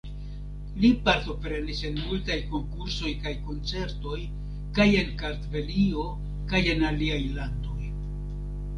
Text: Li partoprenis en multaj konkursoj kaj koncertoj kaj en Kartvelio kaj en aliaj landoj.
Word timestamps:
Li 0.85 0.89
partoprenis 1.07 1.81
en 1.89 1.99
multaj 2.05 2.37
konkursoj 2.55 3.13
kaj 3.27 3.35
koncertoj 3.51 4.19
kaj 4.81 4.91
en 5.05 5.15
Kartvelio 5.23 6.11
kaj 6.53 6.67
en 6.77 6.87
aliaj 6.93 7.25
landoj. 7.41 7.83